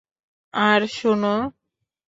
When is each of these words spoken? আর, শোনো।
আর, 0.53 0.81
শোনো। 0.97 1.35